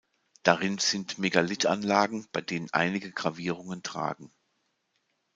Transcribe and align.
Darin 0.41 0.79
sind 0.79 1.19
Megalithanlagen 1.19 2.25
bei 2.31 2.41
denen 2.41 2.71
einige 2.73 3.11
Gravierungen 3.11 3.83
tragen. 3.83 4.33